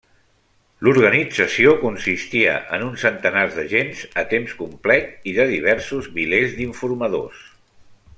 [0.85, 7.45] L'organització consistia en uns centenars d'agents a temps complet i de diversos milers d'informadors.